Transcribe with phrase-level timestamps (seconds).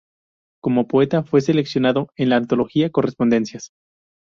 [0.63, 3.69] Como poeta, fue seleccionado en la antología "Correspondencias.